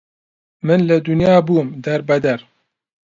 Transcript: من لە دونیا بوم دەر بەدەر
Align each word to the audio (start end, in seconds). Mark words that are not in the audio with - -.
من 0.67 0.79
لە 0.89 0.97
دونیا 1.07 1.35
بوم 1.47 1.67
دەر 1.85 1.99
بەدەر 2.09 2.39